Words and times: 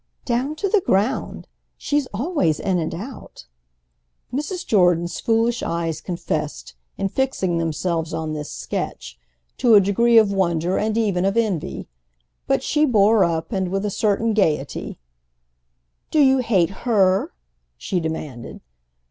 "Down 0.25 0.55
to 0.55 0.67
the 0.67 0.81
ground! 0.81 1.47
She's 1.77 2.07
always 2.11 2.59
in 2.59 2.79
and 2.79 2.95
out." 2.95 3.45
Mrs. 4.33 4.65
Jordan's 4.65 5.19
foolish 5.19 5.61
eyes 5.61 6.01
confessed, 6.01 6.73
in 6.97 7.07
fixing 7.07 7.59
themselves 7.59 8.11
on 8.11 8.33
this 8.33 8.49
sketch, 8.49 9.19
to 9.57 9.75
a 9.75 9.79
degree 9.79 10.17
of 10.17 10.33
wonder 10.33 10.79
and 10.79 10.97
even 10.97 11.23
of 11.23 11.37
envy. 11.37 11.87
But 12.47 12.63
she 12.63 12.83
bore 12.83 13.23
up 13.23 13.51
and, 13.51 13.69
with 13.69 13.85
a 13.85 13.91
certain 13.91 14.33
gaiety, 14.33 14.97
"Do 16.09 16.19
you 16.19 16.39
hate 16.39 16.71
her?" 16.87 17.31
she 17.77 17.99
demanded. 17.99 18.59